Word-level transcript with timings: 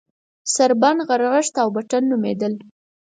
سړبن، 0.53 0.97
غرغښت 1.07 1.53
او 1.61 1.67
بټن 1.75 2.03
نومېدل. 2.09 2.53